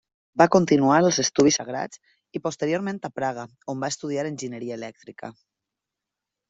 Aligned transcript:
Va 0.41 0.45
continuar 0.53 0.95
els 1.01 1.19
estudis 1.23 1.59
a 1.63 1.65
Graz 1.67 1.99
i 2.39 2.41
posteriorment 2.47 3.01
a 3.11 3.15
Praga 3.21 3.47
on 3.75 3.85
va 3.85 3.93
estudiar 3.95 4.27
enginyeria 4.35 4.81
elèctrica. 4.83 5.33